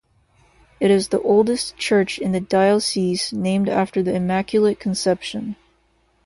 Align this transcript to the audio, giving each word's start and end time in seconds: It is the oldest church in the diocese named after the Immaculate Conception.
It 0.79 0.89
is 0.89 1.09
the 1.09 1.21
oldest 1.21 1.77
church 1.77 2.17
in 2.17 2.31
the 2.31 2.39
diocese 2.39 3.31
named 3.31 3.69
after 3.69 4.01
the 4.01 4.15
Immaculate 4.15 4.79
Conception. 4.79 5.55